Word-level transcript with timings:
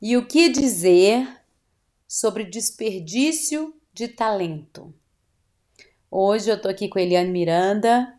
E 0.00 0.14
o 0.14 0.26
que 0.26 0.50
dizer 0.50 1.26
sobre 2.06 2.44
desperdício 2.44 3.74
de 3.94 4.06
talento? 4.06 4.94
Hoje 6.10 6.50
eu 6.50 6.60
tô 6.60 6.68
aqui 6.68 6.86
com 6.86 6.98
Eliane 6.98 7.30
Miranda 7.30 8.14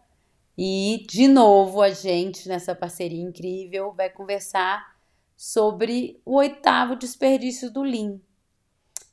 e 0.57 1.05
de 1.07 1.27
novo 1.27 1.79
a 1.83 1.91
gente 1.91 2.49
nessa 2.49 2.73
parceria 2.73 3.21
incrível 3.21 3.93
vai 3.93 4.09
conversar 4.09 4.97
sobre 5.35 6.19
o 6.25 6.37
oitavo 6.37 6.95
desperdício 6.95 7.69
do 7.69 7.83
Lean. 7.83 8.19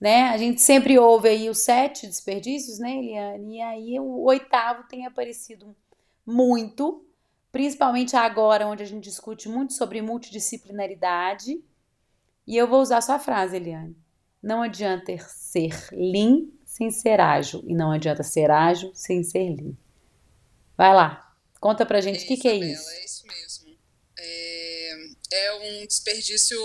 Né? 0.00 0.22
A 0.30 0.38
gente 0.38 0.62
sempre 0.62 0.98
ouve 0.98 1.28
aí 1.28 1.50
os 1.50 1.58
sete 1.58 2.06
desperdícios, 2.06 2.78
né, 2.78 2.96
Eliane? 2.96 3.58
E 3.58 3.60
aí 3.60 4.00
o 4.00 4.22
oitavo 4.22 4.88
tem 4.88 5.04
aparecido 5.04 5.76
muito, 6.24 7.04
principalmente 7.52 8.16
agora, 8.16 8.66
onde 8.66 8.82
a 8.82 8.86
gente 8.86 9.04
discute 9.04 9.50
muito 9.50 9.74
sobre 9.74 10.00
multidisciplinaridade 10.00 11.62
e 12.47 12.57
eu 12.57 12.69
vou 12.69 12.80
usar 12.80 13.01
sua 13.01 13.19
frase, 13.19 13.57
Eliane. 13.57 13.97
Não 14.43 14.62
adianta 14.62 15.16
ser 15.29 15.89
lean 15.93 16.47
sem 16.67 16.91
ser 16.91 17.20
ágil. 17.20 17.62
E 17.67 17.75
não 17.75 17.91
adianta 17.91 18.23
ser 18.23 18.51
ágil 18.51 18.93
sem 18.95 19.23
ser 19.23 19.55
lean. 19.57 19.75
Vai 20.77 20.95
lá. 20.95 21.34
Conta 21.61 21.87
pra 21.87 22.01
gente 22.01 22.25
o 22.25 22.27
que, 22.27 22.37
que, 22.37 22.48
é 22.48 22.57
isso. 22.57 22.89
É 22.91 23.05
isso 23.05 23.27
mesmo. 23.27 23.79
É, 24.19 24.97
é 25.33 25.55
um 25.55 25.87
desperdício 25.87 26.59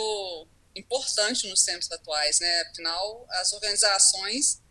importante 0.75 1.47
nos 1.47 1.63
tempos 1.63 1.89
atuais, 1.91 2.39
né? 2.39 2.61
Afinal, 2.63 3.25
as 3.29 3.53
organizações 3.53 4.61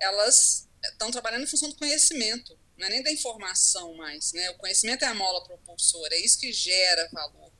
elas 0.00 0.68
estão 0.82 1.10
trabalhando 1.10 1.42
em 1.42 1.46
função 1.46 1.68
do 1.68 1.76
conhecimento, 1.76 2.58
não 2.76 2.86
é 2.86 2.90
nem 2.90 3.02
da 3.02 3.10
informação 3.10 3.94
mais, 3.96 4.32
né? 4.32 4.48
O 4.50 4.58
conhecimento 4.58 5.04
é 5.04 5.08
a 5.08 5.14
mola 5.14 5.44
propulsora, 5.44 6.14
é 6.14 6.20
isso 6.20 6.38
que 6.38 6.52
gera 6.52 7.08
valor 7.12 7.52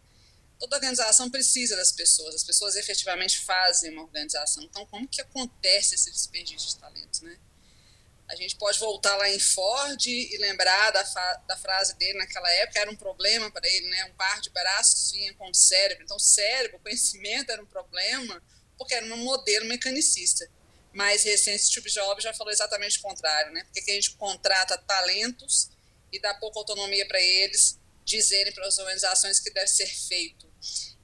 toda 0.58 0.76
organização 0.76 1.30
precisa 1.30 1.76
das 1.76 1.92
pessoas, 1.92 2.34
as 2.34 2.44
pessoas 2.44 2.76
efetivamente 2.76 3.40
fazem 3.40 3.92
uma 3.92 4.02
organização. 4.02 4.62
Então, 4.64 4.84
como 4.86 5.08
que 5.08 5.20
acontece 5.20 5.94
esse 5.94 6.10
desperdício 6.10 6.68
de 6.68 6.76
talentos, 6.78 7.20
né? 7.20 7.38
A 8.28 8.36
gente 8.36 8.56
pode 8.56 8.78
voltar 8.78 9.16
lá 9.16 9.30
em 9.30 9.38
Ford 9.38 10.04
e 10.06 10.36
lembrar 10.38 10.90
da, 10.90 11.02
da 11.46 11.56
frase 11.56 11.96
dele 11.96 12.18
naquela 12.18 12.50
época, 12.56 12.78
era 12.78 12.90
um 12.90 12.96
problema 12.96 13.50
para 13.50 13.66
ele, 13.66 13.88
né? 13.88 14.04
Um 14.04 14.12
par 14.14 14.40
de 14.40 14.50
braços 14.50 15.12
vinha 15.12 15.32
com 15.34 15.48
o 15.48 15.54
cérebro. 15.54 16.04
Então, 16.04 16.16
o 16.16 16.20
cérebro, 16.20 16.76
o 16.76 16.80
conhecimento 16.84 17.50
era 17.50 17.62
um 17.62 17.66
problema, 17.66 18.42
porque 18.76 18.94
era 18.94 19.06
um 19.06 19.16
modelo 19.18 19.64
mecanicista. 19.66 20.46
Mais 20.92 21.22
recente, 21.22 21.64
Steve 21.64 21.88
Jobs 21.88 22.22
já 22.22 22.34
falou 22.34 22.52
exatamente 22.52 22.98
o 22.98 23.02
contrário, 23.02 23.52
né? 23.52 23.64
Porque 23.64 23.90
a 23.90 23.94
gente 23.94 24.10
contrata 24.16 24.76
talentos 24.76 25.70
e 26.12 26.20
dá 26.20 26.34
pouca 26.34 26.58
autonomia 26.58 27.06
para 27.06 27.20
eles 27.20 27.78
dizerem 28.04 28.52
para 28.52 28.66
as 28.66 28.78
organizações 28.78 29.38
que 29.38 29.50
deve 29.50 29.68
ser 29.68 29.86
feito. 29.86 30.47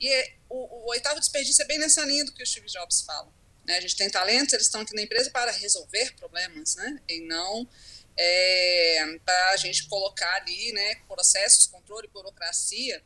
E 0.00 0.32
o, 0.48 0.84
o, 0.84 0.90
oitavo 0.90 1.20
desperdício 1.20 1.62
é 1.62 1.66
bem 1.66 1.78
nessa 1.78 2.04
linha 2.04 2.24
do 2.24 2.32
que 2.32 2.42
o 2.42 2.46
Steve 2.46 2.66
Jobs 2.66 3.02
fala. 3.02 3.32
Né? 3.64 3.76
A 3.76 3.80
gente 3.80 3.96
tem 3.96 4.10
talentos, 4.10 4.52
eles 4.52 4.66
estão 4.66 4.82
aqui 4.82 4.94
na 4.94 5.02
empresa 5.02 5.30
para 5.30 5.50
resolver 5.50 6.14
problemas, 6.16 6.76
né? 6.76 7.00
E 7.08 7.20
não 7.20 7.68
é, 8.16 9.18
para 9.24 9.50
a 9.50 9.56
gente 9.56 9.88
colocar 9.88 10.34
ali 10.36 10.72
né, 10.72 10.96
processos, 11.08 11.66
controle, 11.66 12.08
burocracia 12.08 13.02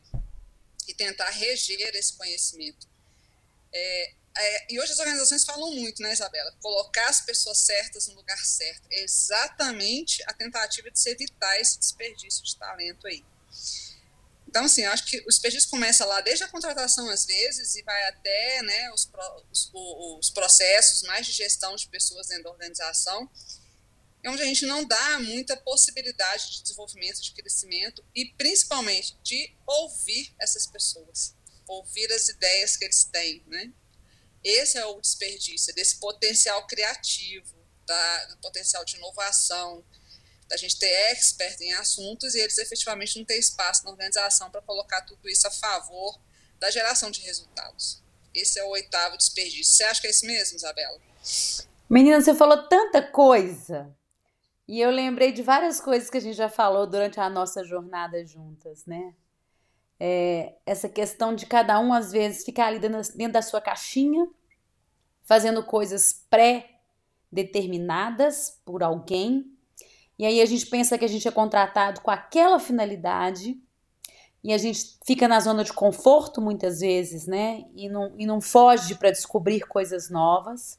e 0.86 0.94
tentar 0.94 1.30
reger 1.30 1.94
esse 1.94 2.14
conhecimento. 2.14 2.86
É, 3.72 4.14
é, 4.36 4.72
e 4.72 4.80
hoje 4.80 4.92
as 4.92 4.98
organizações 4.98 5.44
falam 5.44 5.72
muito, 5.72 6.02
né, 6.02 6.12
Isabela? 6.12 6.52
Colocar 6.60 7.08
as 7.08 7.20
pessoas 7.20 7.58
certas 7.58 8.06
no 8.08 8.14
lugar 8.14 8.38
certo. 8.38 8.86
É 8.90 9.02
exatamente 9.02 10.22
a 10.26 10.32
tentativa 10.32 10.90
de 10.90 10.98
se 10.98 11.10
evitar 11.10 11.58
esse 11.60 11.78
desperdício 11.78 12.44
de 12.44 12.56
talento 12.56 13.06
aí. 13.06 13.24
Então, 14.48 14.64
assim, 14.64 14.82
acho 14.84 15.04
que 15.04 15.20
o 15.20 15.26
desperdício 15.26 15.68
começa 15.68 16.06
lá 16.06 16.22
desde 16.22 16.42
a 16.42 16.48
contratação, 16.48 17.10
às 17.10 17.26
vezes, 17.26 17.74
e 17.74 17.82
vai 17.82 18.08
até 18.08 18.62
né, 18.62 18.90
os, 18.92 19.06
os, 19.52 19.70
os 20.18 20.30
processos 20.30 21.02
mais 21.02 21.26
de 21.26 21.32
gestão 21.32 21.76
de 21.76 21.86
pessoas 21.88 22.28
dentro 22.28 22.44
da 22.44 22.50
organização, 22.50 23.30
onde 24.24 24.42
a 24.42 24.46
gente 24.46 24.64
não 24.64 24.86
dá 24.86 25.20
muita 25.20 25.54
possibilidade 25.54 26.50
de 26.50 26.62
desenvolvimento, 26.62 27.20
de 27.20 27.32
crescimento 27.32 28.02
e, 28.14 28.24
principalmente, 28.38 29.18
de 29.22 29.54
ouvir 29.66 30.34
essas 30.40 30.66
pessoas, 30.66 31.36
ouvir 31.66 32.10
as 32.10 32.28
ideias 32.30 32.76
que 32.76 32.86
eles 32.86 33.04
têm, 33.04 33.44
né? 33.46 33.70
Esse 34.42 34.78
é 34.78 34.86
o 34.86 34.98
desperdício, 34.98 35.74
desse 35.74 35.96
potencial 35.96 36.66
criativo, 36.66 37.54
da, 37.86 38.24
do 38.26 38.38
potencial 38.38 38.82
de 38.84 38.96
inovação, 38.96 39.84
da 40.48 40.56
gente 40.56 40.78
ter 40.78 40.90
expert 41.12 41.60
em 41.60 41.72
assuntos 41.74 42.34
e 42.34 42.40
eles 42.40 42.58
efetivamente 42.58 43.18
não 43.18 43.24
ter 43.24 43.38
espaço 43.38 43.84
na 43.84 43.90
organização 43.90 44.50
para 44.50 44.62
colocar 44.62 45.02
tudo 45.02 45.28
isso 45.28 45.46
a 45.46 45.50
favor 45.50 46.18
da 46.58 46.70
geração 46.70 47.10
de 47.10 47.20
resultados. 47.20 48.02
Esse 48.34 48.58
é 48.58 48.64
o 48.64 48.70
oitavo 48.70 49.16
desperdício. 49.16 49.74
Você 49.74 49.84
acha 49.84 50.00
que 50.00 50.06
é 50.06 50.10
isso 50.10 50.26
mesmo, 50.26 50.56
Isabela? 50.56 50.98
Menina, 51.88 52.20
você 52.20 52.34
falou 52.34 52.68
tanta 52.68 53.02
coisa. 53.02 53.94
E 54.66 54.80
eu 54.80 54.90
lembrei 54.90 55.32
de 55.32 55.42
várias 55.42 55.80
coisas 55.80 56.10
que 56.10 56.18
a 56.18 56.20
gente 56.20 56.36
já 56.36 56.48
falou 56.48 56.86
durante 56.86 57.18
a 57.18 57.30
nossa 57.30 57.64
jornada 57.64 58.24
juntas, 58.24 58.84
né? 58.84 59.14
É, 59.98 60.54
essa 60.64 60.88
questão 60.88 61.34
de 61.34 61.46
cada 61.46 61.80
um, 61.80 61.92
às 61.92 62.12
vezes, 62.12 62.44
ficar 62.44 62.66
ali 62.66 62.78
dentro, 62.78 63.00
dentro 63.16 63.32
da 63.32 63.42
sua 63.42 63.60
caixinha, 63.60 64.28
fazendo 65.22 65.64
coisas 65.64 66.24
pré-determinadas 66.30 68.60
por 68.64 68.82
alguém, 68.82 69.57
e 70.18 70.26
aí 70.26 70.40
a 70.40 70.46
gente 70.46 70.66
pensa 70.66 70.98
que 70.98 71.04
a 71.04 71.08
gente 71.08 71.28
é 71.28 71.30
contratado 71.30 72.00
com 72.00 72.10
aquela 72.10 72.58
finalidade 72.58 73.60
e 74.42 74.52
a 74.52 74.58
gente 74.58 74.98
fica 75.04 75.28
na 75.28 75.40
zona 75.40 75.62
de 75.64 75.72
conforto 75.72 76.40
muitas 76.40 76.80
vezes, 76.80 77.26
né? 77.26 77.64
E 77.74 77.88
não, 77.88 78.12
e 78.16 78.26
não 78.26 78.40
foge 78.40 78.94
para 78.94 79.10
descobrir 79.10 79.60
coisas 79.60 80.10
novas. 80.10 80.78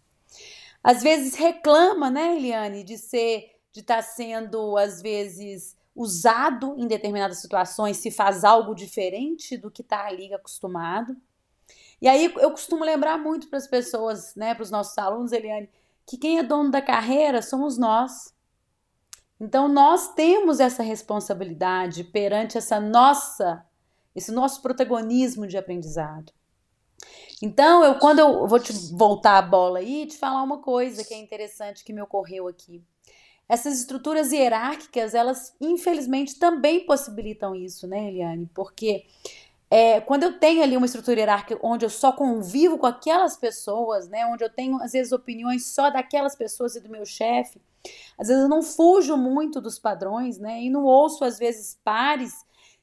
Às 0.84 1.04
vezes 1.04 1.36
reclama, 1.36 2.10
né, 2.10 2.38
Eliane, 2.38 2.84
de 2.84 2.98
ser, 2.98 3.60
de 3.72 3.82
estar 3.82 3.98
tá 3.98 4.02
sendo 4.02 4.78
às 4.78 5.02
vezes 5.02 5.78
usado 5.96 6.76
em 6.78 6.88
determinadas 6.88 7.40
situações, 7.40 7.98
se 7.98 8.10
faz 8.10 8.46
algo 8.46 8.74
diferente 8.74 9.58
do 9.58 9.70
que 9.70 9.82
está 9.82 10.06
ali 10.06 10.34
acostumado. 10.34 11.16
E 12.02 12.08
aí 12.08 12.34
eu 12.38 12.52
costumo 12.52 12.86
lembrar 12.86 13.18
muito 13.18 13.50
para 13.50 13.58
as 13.58 13.68
pessoas, 13.68 14.34
né, 14.36 14.56
para 14.56 14.64
os 14.64 14.72
nossos 14.72 14.98
alunos, 14.98 15.34
Eliane, 15.34 15.70
que 16.06 16.18
quem 16.18 16.40
é 16.40 16.44
dono 16.44 16.72
da 16.72 16.82
carreira 16.82 17.42
somos 17.42 17.78
nós. 17.78 18.34
Então 19.40 19.68
nós 19.68 20.14
temos 20.14 20.60
essa 20.60 20.84
responsabilidade 20.84 22.04
perante 22.04 22.58
essa 22.58 22.80
nossa, 22.80 23.66
esse 24.16 24.32
nosso 24.32 24.62
protagonismo 24.62 25.48
de 25.48 25.58
aprendizado. 25.58 26.34
Então, 27.42 27.84
eu 27.84 27.96
quando 27.96 28.20
eu 28.20 28.46
vou 28.48 28.60
te 28.60 28.74
voltar 28.94 29.38
a 29.38 29.42
bola 29.42 29.80
aí, 29.80 30.06
te 30.06 30.18
falar 30.18 30.44
uma 30.44 30.58
coisa 30.58 31.06
que 31.06 31.14
é 31.14 31.18
interessante 31.18 31.86
que 31.86 31.94
me 31.94 32.02
ocorreu 32.02 32.48
aqui. 32.48 32.84
Essas 33.48 33.80
estruturas 33.80 34.32
hierárquicas, 34.32 35.16
elas 35.16 35.56
infelizmente 35.60 36.38
também 36.38 36.86
possibilitam 36.86 37.56
isso, 37.56 37.88
né, 37.88 38.10
Eliane? 38.10 38.48
Porque 38.54 39.06
é, 39.72 40.02
quando 40.02 40.24
eu 40.24 40.38
tenho 40.38 40.62
ali 40.62 40.76
uma 40.76 40.86
estrutura 40.86 41.20
hierárquica 41.20 41.60
onde 41.64 41.86
eu 41.86 41.90
só 41.90 42.12
convivo 42.12 42.78
com 42.78 42.86
aquelas 42.86 43.38
pessoas, 43.38 44.10
né, 44.10 44.26
onde 44.26 44.44
eu 44.44 44.50
tenho 44.50 44.82
às 44.82 44.92
vezes 44.92 45.12
opiniões 45.14 45.66
só 45.68 45.90
daquelas 45.90 46.36
pessoas 46.36 46.76
e 46.76 46.82
do 46.82 46.90
meu 46.90 47.06
chefe, 47.06 47.62
às 48.18 48.28
vezes 48.28 48.44
eu 48.44 48.50
não 48.50 48.62
fujo 48.62 49.16
muito 49.18 49.62
dos 49.62 49.80
padrões, 49.80 50.38
né, 50.38 50.62
e 50.62 50.70
não 50.70 50.84
ouço 50.84 51.24
às 51.24 51.38
vezes 51.40 51.80
pares 51.84 52.34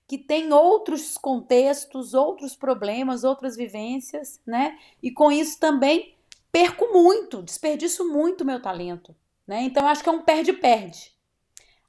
que 0.08 0.16
têm 0.16 0.52
outros 0.52 1.18
contextos, 1.18 2.14
outros 2.14 2.54
problemas, 2.54 3.24
outras 3.24 3.56
vivências, 3.56 4.40
né, 4.46 4.78
e 5.02 5.10
com 5.10 5.30
isso 5.30 5.58
também 5.58 6.14
perco 6.50 6.92
muito, 6.92 7.42
desperdiço 7.42 8.08
muito 8.08 8.44
meu 8.44 8.60
talento, 8.60 9.14
né, 9.46 9.62
então 9.62 9.86
acho 9.86 10.02
que 10.02 10.08
é 10.08 10.12
um 10.12 10.22
perde-perde. 10.22 11.14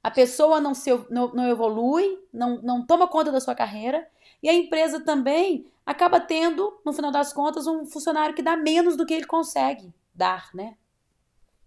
A 0.04 0.12
pessoa 0.12 0.62
não, 0.62 0.74
se, 0.74 0.90
não, 1.10 1.34
não 1.34 1.50
evolui, 1.50 2.18
não, 2.32 2.62
não 2.62 2.86
toma 2.86 3.08
conta 3.08 3.32
da 3.32 3.42
sua 3.42 3.54
carreira 3.54 4.08
e 4.42 4.48
a 4.48 4.54
empresa 4.54 5.02
também 5.02 5.70
acaba 5.86 6.20
tendo, 6.20 6.80
no 6.86 6.94
final 6.94 7.12
das 7.12 7.34
contas, 7.34 7.68
um 7.68 7.86
funcionário 7.86 8.36
que 8.36 8.42
dá 8.42 8.56
menos 8.56 8.96
do 8.96 9.06
que 9.06 9.14
ele 9.14 9.26
consegue 9.26 9.94
dar, 10.14 10.50
né? 10.54 10.78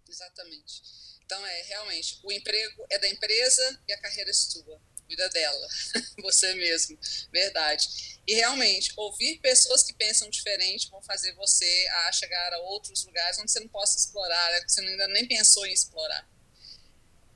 Exatamente. 0.09 0.83
Então, 1.31 1.47
é 1.47 1.63
realmente, 1.63 2.19
o 2.25 2.33
emprego 2.33 2.85
é 2.91 2.99
da 2.99 3.09
empresa 3.09 3.81
e 3.87 3.93
a 3.93 4.01
carreira 4.01 4.31
é 4.31 4.33
sua. 4.33 4.83
Cuida 5.07 5.29
dela, 5.29 5.69
você 6.23 6.55
mesmo, 6.55 6.99
verdade. 7.33 8.21
E 8.27 8.35
realmente, 8.35 8.93
ouvir 8.97 9.39
pessoas 9.39 9.85
que 9.85 9.93
pensam 9.93 10.29
diferente 10.29 10.91
vão 10.91 11.01
fazer 11.03 11.33
você 11.35 11.89
a 12.07 12.11
chegar 12.11 12.53
a 12.53 12.59
outros 12.59 13.05
lugares 13.05 13.39
onde 13.39 13.51
você 13.51 13.61
não 13.61 13.69
possa 13.69 13.97
explorar, 13.97 14.51
né? 14.51 14.61
que 14.63 14.73
você 14.73 14.81
ainda 14.81 15.07
nem 15.07 15.29
pensou 15.29 15.65
em 15.67 15.73
explorar. 15.73 16.29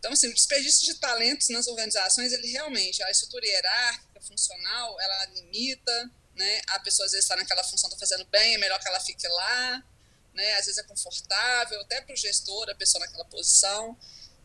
Então, 0.00 0.12
assim, 0.12 0.28
o 0.28 0.34
desperdício 0.34 0.84
de 0.84 0.98
talentos 0.98 1.48
nas 1.50 1.68
organizações, 1.68 2.32
ele 2.32 2.48
realmente, 2.48 3.00
a 3.00 3.10
estrutura 3.12 3.46
hierárquica, 3.46 4.20
funcional, 4.22 5.00
ela 5.00 5.26
limita, 5.26 6.10
né? 6.34 6.62
A 6.66 6.80
pessoa 6.80 7.06
às 7.06 7.12
vezes 7.12 7.24
está 7.24 7.36
naquela 7.36 7.62
função, 7.62 7.88
está 7.88 7.98
fazendo 7.98 8.24
bem, 8.26 8.54
é 8.54 8.58
melhor 8.58 8.80
que 8.80 8.88
ela 8.88 8.98
fique 8.98 9.26
lá, 9.28 9.84
né? 10.34 10.54
Às 10.54 10.66
vezes 10.66 10.78
é 10.78 10.82
confortável, 10.82 11.80
até 11.80 12.00
para 12.00 12.12
o 12.12 12.16
gestor, 12.16 12.68
a 12.68 12.74
pessoa 12.74 13.04
naquela 13.04 13.24
posição, 13.24 13.96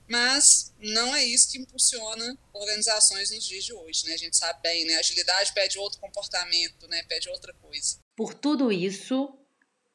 mas 0.08 0.74
não 0.80 1.16
é 1.16 1.24
isso 1.24 1.52
que 1.52 1.58
impulsiona 1.58 2.38
organizações 2.54 3.32
nos 3.32 3.46
dias 3.46 3.66
de 3.66 3.74
hoje, 3.74 4.06
né? 4.06 4.14
A 4.14 4.18
gente 4.18 4.38
sabe 4.38 4.62
bem, 4.62 4.86
né? 4.86 4.96
Agilidade 4.96 5.54
pede 5.54 5.78
outro 5.78 6.00
comportamento, 6.00 6.88
né? 6.88 7.04
Pede 7.04 7.30
outra 7.30 7.54
coisa. 7.54 7.98
Por 8.16 8.34
tudo 8.34 8.72
isso, 8.72 9.36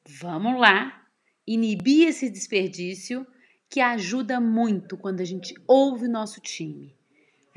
Vamos 0.06 0.61
lá, 0.61 1.02
inibir 1.46 2.08
esse 2.08 2.29
desperdício 2.29 3.26
que 3.70 3.81
ajuda 3.81 4.38
muito 4.38 4.99
quando 4.99 5.20
a 5.20 5.25
gente 5.25 5.55
ouve 5.67 6.05
o 6.05 6.11
nosso 6.11 6.40
time. 6.43 6.94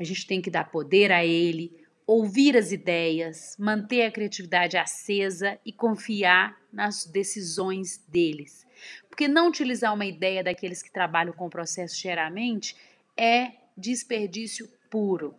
A 0.00 0.04
gente 0.04 0.26
tem 0.26 0.40
que 0.40 0.50
dar 0.50 0.70
poder 0.70 1.12
a 1.12 1.24
ele, 1.24 1.76
ouvir 2.06 2.56
as 2.56 2.72
ideias, 2.72 3.54
manter 3.58 4.02
a 4.02 4.10
criatividade 4.10 4.78
acesa 4.78 5.60
e 5.64 5.72
confiar 5.72 6.57
nas 6.72 7.04
decisões 7.04 7.98
deles. 8.08 8.66
Porque 9.08 9.26
não 9.26 9.48
utilizar 9.48 9.92
uma 9.92 10.06
ideia 10.06 10.42
daqueles 10.44 10.82
que 10.82 10.90
trabalham 10.90 11.32
com 11.32 11.46
o 11.46 11.50
processo 11.50 12.00
diariamente 12.00 12.76
é 13.16 13.52
desperdício 13.76 14.68
puro. 14.90 15.34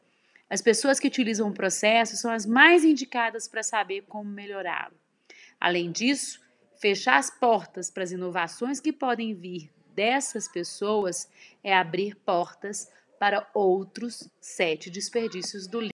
As 0.50 0.62
pessoas 0.62 1.00
que 1.00 1.08
utilizam 1.08 1.48
o 1.48 1.54
processo 1.54 2.18
são 2.18 2.32
as 2.32 2.46
mais 2.46 2.84
indicadas 2.84 3.48
para 3.48 3.64
saber 3.64 4.04
como 4.08 4.30
melhorá-lo. 4.30 4.96
Além 5.60 5.92
disso, 5.92 6.42
fechar 6.80 7.18
as 7.18 7.30
portas 7.30 7.90
para 7.90 8.04
as 8.04 8.12
inovações 8.12 8.80
que 8.80 8.92
podem 8.92 9.36
vir 9.36 9.70
dessas 9.94 10.48
pessoas 10.48 11.30
é 11.64 11.76
abrir 11.76 12.16
portas 12.16 12.90
para 13.20 13.48
outros 13.54 14.30
sete 14.40 14.90
desperdícios 14.90 15.68
do 15.68 15.80
livro. 15.80 15.88